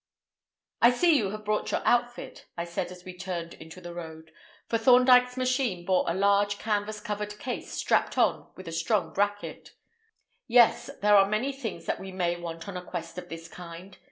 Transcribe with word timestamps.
"I 0.81 0.89
see 0.89 1.15
you 1.15 1.29
have 1.29 1.45
brought 1.45 1.69
your 1.69 1.83
outfit," 1.85 2.47
I 2.57 2.65
said 2.65 2.91
as 2.91 3.05
we 3.05 3.15
turned 3.15 3.53
into 3.53 3.79
the 3.79 3.93
road; 3.93 4.31
for 4.67 4.79
Thorndyke's 4.79 5.37
machine 5.37 5.85
bore 5.85 6.05
a 6.07 6.15
large 6.15 6.57
canvas 6.57 6.99
covered 6.99 7.37
case 7.37 7.71
strapped 7.71 8.17
on 8.17 8.51
to 8.55 8.67
a 8.67 8.71
strong 8.71 9.13
bracket. 9.13 9.75
"Yes; 10.47 10.89
there 11.03 11.15
are 11.15 11.29
many 11.29 11.51
things 11.51 11.85
that 11.85 11.99
we 11.99 12.11
may 12.11 12.35
want 12.35 12.67
on 12.67 12.77
a 12.77 12.83
quest 12.83 13.19
of 13.19 13.29
this 13.29 13.47
kind. 13.47 13.99